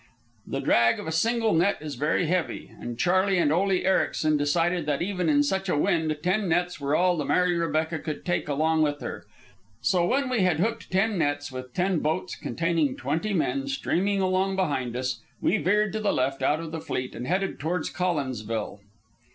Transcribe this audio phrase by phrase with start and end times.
[0.47, 4.87] The drag of a single net is very heavy, and Charley and Ole Ericsen decided
[4.87, 8.47] that even in such a wind ten nets were all the Mary Rebecca could take
[8.47, 9.27] along with her.
[9.81, 14.55] So when we had hooked ten nets, with ten boats containing twenty men streaming along
[14.55, 18.79] behind us, we veered to the left out of the fleet and headed toward Collinsville.